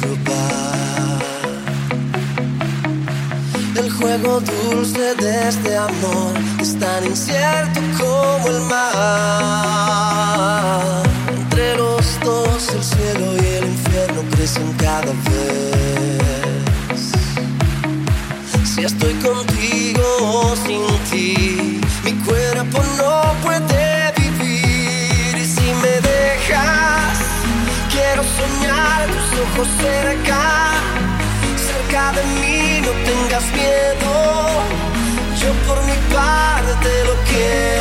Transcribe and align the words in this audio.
probar 0.00 1.22
el 3.76 3.90
juego 3.90 4.40
dulce 4.40 5.14
de 5.16 5.48
este 5.48 5.76
amor 5.76 6.32
es 6.60 6.78
tan 6.78 7.04
incierto 7.06 7.80
como 7.98 8.48
el 8.48 8.60
mar. 8.62 8.82
Entre 11.34 11.76
los 11.76 12.18
dos, 12.20 12.70
el 12.74 12.82
cielo 12.82 13.34
y 13.34 13.46
el 13.58 13.66
infierno 13.66 14.22
crecen 14.32 14.72
cada 14.78 15.12
vez. 15.12 17.12
Si 18.64 18.82
estoy 18.84 19.12
contigo 19.14 19.45
ojos 29.38 29.68
cerca, 29.80 30.72
cerca 31.56 32.12
de 32.12 32.24
mí, 32.40 32.80
no 32.80 32.92
tengas 33.04 33.44
miedo. 33.52 34.10
Yo 35.40 35.52
por 35.66 35.82
mi 35.84 35.96
parte 36.14 37.04
lo 37.04 37.14
quiero. 37.28 37.75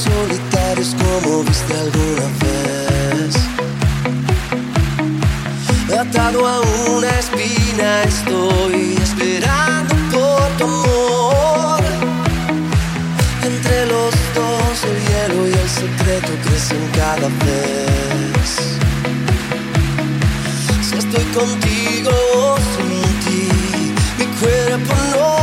solitarios 0.00 0.96
como 1.02 1.42
viste 1.44 1.74
alguna 1.74 2.26
vez. 2.42 3.34
Atado 5.98 6.46
a 6.46 6.60
una 6.88 7.10
espina 7.18 8.02
estoy 8.04 8.96
esperando 9.02 9.94
por 10.12 10.48
tu 10.56 10.64
amor. 10.64 11.82
Entre 13.44 13.86
los 13.86 14.14
dos 14.34 14.74
el 14.90 14.98
hielo 15.06 15.48
y 15.48 15.52
el 15.52 15.68
secreto 15.68 16.32
crecen 16.44 16.84
cada 16.96 17.28
vez. 17.44 18.50
Si 20.86 20.96
estoy 20.96 21.24
contigo 21.38 22.10
o 22.36 22.56
sin 22.74 23.02
ti, 23.24 23.48
mi 24.18 24.26
cuerpo 24.40 24.94
no 25.12 25.39